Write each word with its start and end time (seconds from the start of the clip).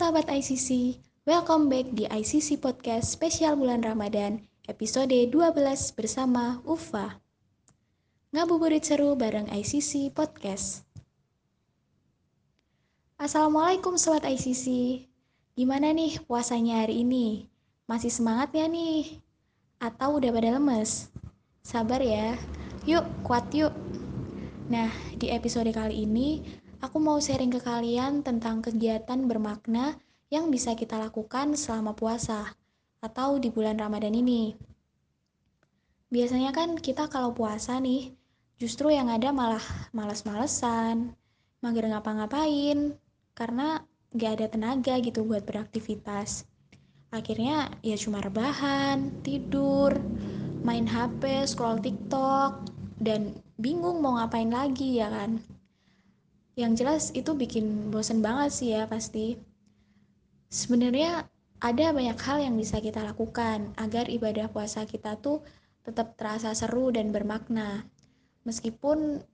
sahabat 0.00 0.32
ICC, 0.32 0.96
welcome 1.28 1.68
back 1.68 1.84
di 1.92 2.08
ICC 2.08 2.56
Podcast 2.56 3.12
spesial 3.12 3.52
bulan 3.52 3.84
Ramadan, 3.84 4.40
episode 4.64 5.12
12 5.12 5.28
bersama 5.92 6.64
Ufa. 6.64 7.20
Ngabuburit 8.32 8.80
seru 8.80 9.12
bareng 9.12 9.52
ICC 9.52 10.08
Podcast. 10.16 10.88
Assalamualaikum 13.20 14.00
sobat 14.00 14.24
ICC. 14.24 15.04
Gimana 15.52 15.92
nih 15.92 16.16
puasanya 16.24 16.80
hari 16.80 17.04
ini? 17.04 17.52
Masih 17.84 18.08
semangat 18.08 18.56
ya 18.56 18.72
nih? 18.72 19.20
Atau 19.84 20.16
udah 20.16 20.32
pada 20.32 20.56
lemes? 20.56 21.12
Sabar 21.60 22.00
ya. 22.00 22.40
Yuk, 22.88 23.04
kuat 23.20 23.52
yuk. 23.52 23.76
Nah, 24.72 24.88
di 25.12 25.28
episode 25.28 25.68
kali 25.76 26.08
ini 26.08 26.40
aku 26.80 26.96
mau 26.96 27.20
sharing 27.20 27.52
ke 27.52 27.60
kalian 27.60 28.24
tentang 28.24 28.64
kegiatan 28.64 29.28
bermakna 29.28 30.00
yang 30.32 30.48
bisa 30.48 30.72
kita 30.72 30.96
lakukan 30.96 31.52
selama 31.52 31.92
puasa 31.92 32.56
atau 33.04 33.36
di 33.36 33.52
bulan 33.52 33.76
Ramadan 33.76 34.16
ini. 34.16 34.56
Biasanya 36.08 36.50
kan 36.56 36.80
kita 36.80 37.06
kalau 37.12 37.36
puasa 37.36 37.76
nih, 37.78 38.16
justru 38.56 38.90
yang 38.90 39.12
ada 39.12 39.30
malah 39.30 39.62
males-malesan, 39.92 41.14
mager 41.62 41.86
ngapa-ngapain, 41.86 42.96
karena 43.36 43.84
gak 44.16 44.40
ada 44.40 44.46
tenaga 44.50 44.94
gitu 44.98 45.22
buat 45.22 45.46
beraktivitas. 45.46 46.48
Akhirnya 47.14 47.70
ya 47.84 47.94
cuma 47.94 48.24
rebahan, 48.24 49.14
tidur, 49.22 49.94
main 50.66 50.88
HP, 50.88 51.46
scroll 51.46 51.78
TikTok, 51.78 52.66
dan 52.98 53.36
bingung 53.60 54.02
mau 54.02 54.18
ngapain 54.18 54.50
lagi 54.50 54.98
ya 54.98 55.10
kan 55.10 55.59
yang 56.60 56.76
jelas 56.76 57.08
itu 57.16 57.32
bikin 57.32 57.88
bosen 57.88 58.20
banget 58.20 58.50
sih 58.52 58.68
ya 58.76 58.84
pasti. 58.84 59.40
Sebenarnya 60.52 61.24
ada 61.60 61.86
banyak 61.96 62.18
hal 62.20 62.38
yang 62.44 62.54
bisa 62.60 62.84
kita 62.84 63.00
lakukan 63.00 63.72
agar 63.80 64.12
ibadah 64.12 64.52
puasa 64.52 64.84
kita 64.84 65.16
tuh 65.16 65.40
tetap 65.80 66.20
terasa 66.20 66.52
seru 66.52 66.92
dan 66.92 67.08
bermakna. 67.16 67.88
Meskipun 68.44 69.24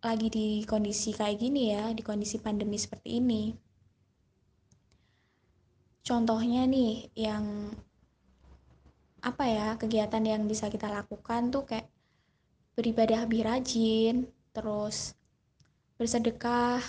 lagi 0.00 0.28
di 0.32 0.48
kondisi 0.64 1.12
kayak 1.12 1.40
gini 1.40 1.72
ya 1.76 1.92
di 1.92 2.00
kondisi 2.00 2.40
pandemi 2.40 2.80
seperti 2.80 3.20
ini. 3.20 3.52
Contohnya 6.04 6.64
nih 6.64 7.12
yang 7.16 7.72
apa 9.24 9.44
ya 9.48 9.68
kegiatan 9.80 10.20
yang 10.20 10.44
bisa 10.44 10.68
kita 10.68 10.92
lakukan 10.92 11.48
tuh 11.48 11.64
kayak 11.64 11.88
beribadah 12.76 13.24
lebih 13.24 13.48
rajin 13.48 14.28
terus 14.52 15.16
bersedekah, 15.96 16.82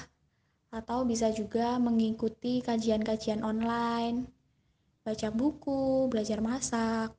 atau 0.76 1.08
bisa 1.08 1.32
juga 1.32 1.80
mengikuti 1.80 2.60
kajian-kajian 2.60 3.46
online, 3.48 4.28
baca 5.08 5.32
buku, 5.32 6.12
belajar 6.12 6.44
masak. 6.44 7.16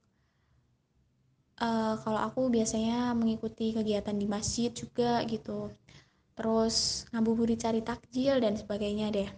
Uh, 1.56 1.96
kalau 2.04 2.20
aku 2.20 2.52
biasanya 2.52 3.16
mengikuti 3.16 3.72
kegiatan 3.72 4.12
di 4.12 4.28
masjid 4.28 4.68
juga 4.68 5.24
gitu. 5.24 5.72
Terus 6.36 7.08
ngabuburit 7.16 7.56
cari 7.56 7.80
takjil 7.80 8.44
dan 8.44 8.60
sebagainya 8.60 9.08
deh. 9.08 9.30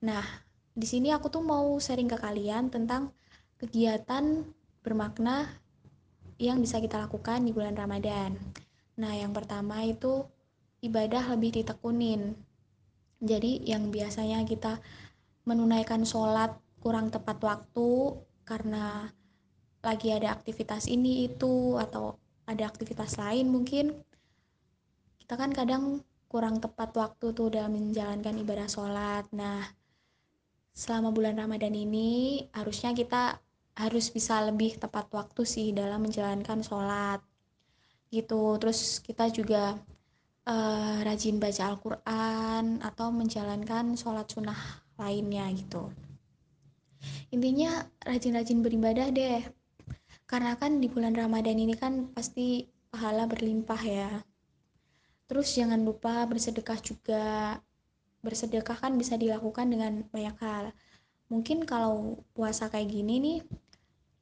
Nah, 0.00 0.24
di 0.72 0.88
sini 0.88 1.12
aku 1.12 1.28
tuh 1.28 1.44
mau 1.44 1.76
sharing 1.76 2.08
ke 2.08 2.16
kalian 2.16 2.72
tentang 2.72 3.12
kegiatan 3.60 4.48
bermakna 4.80 5.44
yang 6.40 6.56
bisa 6.60 6.80
kita 6.80 7.04
lakukan 7.04 7.44
di 7.44 7.52
bulan 7.52 7.76
Ramadan. 7.76 8.32
Nah, 8.96 9.12
yang 9.12 9.36
pertama 9.36 9.84
itu 9.84 10.24
ibadah 10.86 11.34
lebih 11.34 11.62
ditekunin. 11.62 12.34
Jadi 13.20 13.64
yang 13.66 13.88
biasanya 13.90 14.44
kita 14.44 14.78
menunaikan 15.46 16.02
sholat 16.06 16.52
kurang 16.82 17.08
tepat 17.10 17.38
waktu 17.42 18.18
karena 18.46 19.10
lagi 19.82 20.10
ada 20.10 20.34
aktivitas 20.34 20.90
ini 20.90 21.30
itu 21.30 21.78
atau 21.78 22.18
ada 22.46 22.66
aktivitas 22.66 23.18
lain 23.18 23.50
mungkin 23.50 23.94
kita 25.22 25.34
kan 25.34 25.50
kadang 25.50 26.02
kurang 26.30 26.62
tepat 26.62 26.94
waktu 26.94 27.34
tuh 27.34 27.50
dalam 27.50 27.74
menjalankan 27.74 28.34
ibadah 28.38 28.68
sholat. 28.70 29.26
Nah 29.34 29.66
selama 30.76 31.10
bulan 31.10 31.38
Ramadan 31.40 31.72
ini 31.72 32.44
harusnya 32.52 32.92
kita 32.92 33.40
harus 33.76 34.12
bisa 34.12 34.40
lebih 34.44 34.78
tepat 34.78 35.08
waktu 35.10 35.42
sih 35.42 35.72
dalam 35.72 36.06
menjalankan 36.06 36.62
sholat. 36.62 37.22
Gitu. 38.10 38.58
Terus 38.62 39.02
kita 39.02 39.26
juga 39.32 39.78
uh, 40.46 41.02
rajin 41.02 41.42
baca 41.42 41.74
Al-Quran 41.74 42.80
atau 42.80 43.10
menjalankan 43.10 43.98
sholat 43.98 44.30
sunnah 44.30 44.58
lainnya 44.96 45.50
gitu. 45.52 45.90
Intinya 47.34 47.84
rajin-rajin 48.06 48.62
beribadah 48.62 49.10
deh. 49.12 49.42
Karena 50.26 50.58
kan 50.58 50.82
di 50.82 50.90
bulan 50.90 51.14
Ramadan 51.14 51.58
ini 51.58 51.74
kan 51.76 52.10
pasti 52.10 52.66
pahala 52.90 53.28
berlimpah 53.30 53.82
ya. 53.82 54.10
Terus 55.26 55.54
jangan 55.54 55.82
lupa 55.82 56.26
bersedekah 56.26 56.78
juga. 56.82 57.58
Bersedekah 58.22 58.78
kan 58.78 58.98
bisa 58.98 59.14
dilakukan 59.14 59.70
dengan 59.70 60.02
banyak 60.10 60.36
hal. 60.42 60.64
Mungkin 61.30 61.66
kalau 61.66 62.22
puasa 62.34 62.70
kayak 62.70 62.90
gini 62.90 63.14
nih 63.18 63.38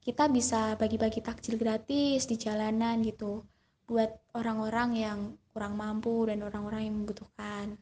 kita 0.05 0.29
bisa 0.29 0.77
bagi-bagi 0.77 1.25
takjil 1.25 1.57
gratis 1.57 2.29
di 2.29 2.37
jalanan 2.37 3.01
gitu. 3.01 3.45
Buat 3.89 4.17
orang-orang 4.37 4.91
yang 4.97 5.19
kurang 5.55 5.79
mampu 5.79 6.27
dan 6.27 6.43
orang-orang 6.43 6.91
yang 6.91 6.95
membutuhkan. 6.99 7.79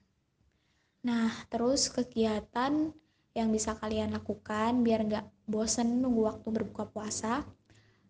Nah, 1.09 1.33
terus 1.49 1.89
kegiatan 1.89 2.93
yang 3.33 3.49
bisa 3.49 3.73
kalian 3.81 4.13
lakukan 4.13 4.85
biar 4.85 5.09
nggak 5.09 5.27
bosen 5.49 6.05
nunggu 6.05 6.29
waktu 6.29 6.49
berbuka 6.53 6.85
puasa. 6.93 7.49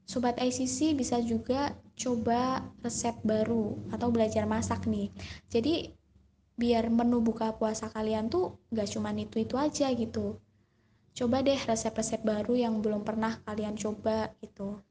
Sobat 0.03 0.37
ICC 0.43 0.99
bisa 0.99 1.23
juga 1.23 1.78
coba 1.95 2.67
resep 2.83 3.15
baru 3.23 3.78
atau 3.95 4.11
belajar 4.11 4.45
masak 4.50 4.91
nih. 4.91 5.15
Jadi 5.47 5.94
biar 6.59 6.91
menu 6.91 7.23
buka 7.23 7.55
puasa 7.56 7.89
kalian 7.89 8.29
tuh 8.29 8.59
nggak 8.75 8.89
cuma 8.93 9.15
itu-itu 9.15 9.55
aja 9.56 9.89
gitu. 9.94 10.43
Coba 11.15 11.41
deh 11.41 11.56
resep-resep 11.56 12.21
baru 12.27 12.59
yang 12.59 12.83
belum 12.83 13.06
pernah 13.06 13.39
kalian 13.47 13.79
coba 13.79 14.34
gitu. 14.43 14.83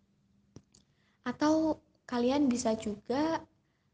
Atau 1.27 1.83
kalian 2.07 2.49
bisa 2.49 2.73
juga 2.79 3.43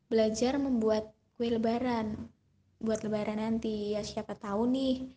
belajar 0.08 0.56
membuat 0.56 1.12
kue 1.36 1.52
lebaran. 1.52 2.32
Buat 2.80 3.04
lebaran 3.04 3.40
nanti 3.44 3.94
ya 3.94 4.02
siapa 4.02 4.34
tahu 4.34 4.68
nih 4.72 5.08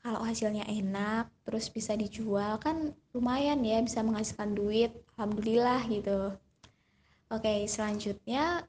kalau 0.00 0.24
hasilnya 0.24 0.64
enak 0.64 1.28
terus 1.44 1.68
bisa 1.68 1.92
dijual 1.92 2.56
kan 2.56 2.96
lumayan 3.12 3.60
ya 3.60 3.78
bisa 3.84 4.00
menghasilkan 4.00 4.56
duit 4.56 4.90
alhamdulillah 5.16 5.84
gitu. 5.86 6.34
Oke 7.30 7.64
selanjutnya 7.70 8.66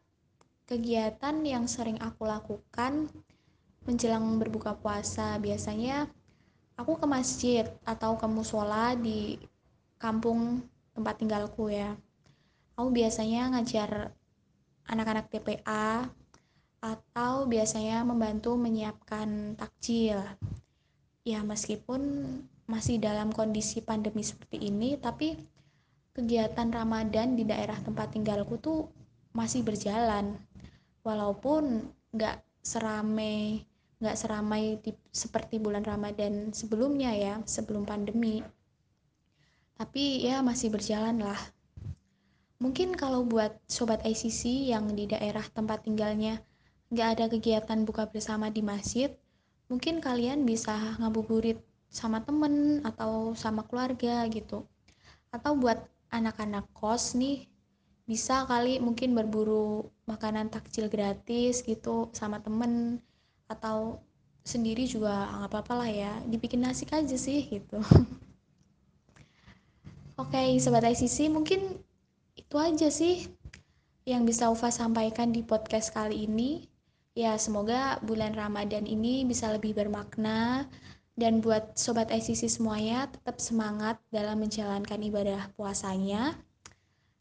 kegiatan 0.70 1.36
yang 1.44 1.66
sering 1.66 1.98
aku 2.00 2.28
lakukan 2.28 3.10
menjelang 3.88 4.38
berbuka 4.38 4.78
puasa 4.78 5.40
biasanya 5.42 6.06
aku 6.78 7.00
ke 7.02 7.06
masjid 7.10 7.66
atau 7.88 8.16
ke 8.20 8.28
musola 8.30 8.94
di 8.94 9.40
kampung 9.98 10.62
tempat 10.94 11.18
tinggalku 11.18 11.72
ya. 11.72 11.96
Aku 12.76 12.92
biasanya 12.92 13.52
ngajar 13.56 14.14
anak-anak 14.88 15.30
TPA 15.30 16.08
atau 16.82 17.46
biasanya 17.46 18.02
membantu 18.02 18.58
menyiapkan 18.58 19.54
takjil. 19.54 20.18
Ya, 21.22 21.46
meskipun 21.46 22.02
masih 22.66 22.98
dalam 22.98 23.30
kondisi 23.30 23.86
pandemi 23.86 24.26
seperti 24.26 24.72
ini, 24.72 24.98
tapi 24.98 25.38
kegiatan 26.18 26.74
Ramadan 26.74 27.38
di 27.38 27.46
daerah 27.46 27.78
tempat 27.78 28.18
tinggalku 28.18 28.58
tuh 28.58 28.90
masih 29.38 29.62
berjalan. 29.62 30.34
Walaupun 31.06 31.86
nggak 32.14 32.42
serame 32.62 33.66
nggak 34.02 34.18
seramai 34.18 34.82
di, 34.82 34.98
seperti 35.14 35.62
bulan 35.62 35.86
Ramadan 35.86 36.50
sebelumnya 36.50 37.14
ya, 37.14 37.38
sebelum 37.46 37.86
pandemi. 37.86 38.42
Tapi 39.78 40.26
ya 40.26 40.42
masih 40.42 40.74
berjalan 40.74 41.22
lah. 41.22 41.38
Mungkin 42.62 42.94
kalau 42.94 43.26
buat 43.26 43.58
sobat 43.66 44.06
ICC 44.06 44.70
yang 44.70 44.94
di 44.94 45.10
daerah 45.10 45.42
tempat 45.50 45.82
tinggalnya 45.82 46.46
nggak 46.94 47.10
ada 47.18 47.26
kegiatan 47.26 47.82
buka 47.82 48.06
bersama 48.06 48.54
di 48.54 48.62
masjid, 48.62 49.10
mungkin 49.66 49.98
kalian 49.98 50.46
bisa 50.46 50.78
ngabuburit 51.02 51.58
sama 51.90 52.22
temen 52.22 52.86
atau 52.86 53.34
sama 53.34 53.66
keluarga 53.66 54.30
gitu. 54.30 54.70
Atau 55.34 55.58
buat 55.58 55.82
anak-anak 56.14 56.70
kos 56.78 57.18
nih, 57.18 57.50
bisa 58.06 58.46
kali 58.46 58.78
mungkin 58.78 59.18
berburu 59.18 59.90
makanan 60.06 60.54
takjil 60.54 60.86
gratis 60.86 61.66
gitu 61.66 62.14
sama 62.14 62.44
temen 62.46 63.02
atau 63.50 64.06
sendiri 64.44 64.84
juga 64.84 65.32
nggak 65.32 65.50
apa-apa 65.50 65.74
lah 65.86 65.90
ya 65.90 66.14
dibikin 66.28 66.66
nasi 66.66 66.84
aja 66.90 67.16
sih 67.16 67.46
gitu 67.46 67.80
oke 70.22 70.28
okay, 70.28 70.58
sobat 70.58 70.84
ICC 70.92 71.30
mungkin 71.30 71.80
itu 72.52 72.60
aja 72.60 72.92
sih 72.92 73.32
yang 74.04 74.28
bisa 74.28 74.52
Ufa 74.52 74.68
sampaikan 74.76 75.32
di 75.32 75.40
podcast 75.40 75.96
kali 75.96 76.28
ini. 76.28 76.68
Ya, 77.16 77.40
semoga 77.40 77.96
bulan 78.04 78.36
Ramadan 78.36 78.84
ini 78.84 79.24
bisa 79.24 79.56
lebih 79.56 79.72
bermakna 79.72 80.68
Dan 81.16 81.40
buat 81.40 81.80
sobat 81.80 82.12
ICC 82.12 82.52
semuanya, 82.52 83.08
tetap 83.08 83.40
semangat 83.40 84.04
dalam 84.12 84.44
menjalankan 84.44 85.00
ibadah 85.00 85.48
puasanya. 85.56 86.36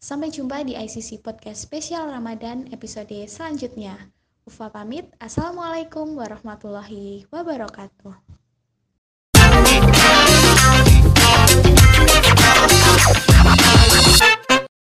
Sampai 0.03 0.35
jumpa 0.35 0.67
di 0.67 0.75
ICC 0.75 1.23
Podcast 1.23 1.63
Spesial 1.63 2.11
Ramadan 2.11 2.67
episode 2.75 3.15
selanjutnya. 3.31 4.11
Ufa 4.51 4.67
pamit. 4.67 5.15
Assalamualaikum 5.23 6.11
warahmatullahi 6.19 7.31
wabarakatuh. 7.31 8.30